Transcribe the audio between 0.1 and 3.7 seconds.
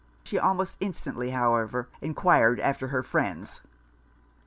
She almost instantly, however, enquired after her friends.